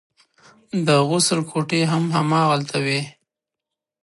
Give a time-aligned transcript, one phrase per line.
[0.85, 2.99] د غسل کوټې هم هماغلته وې.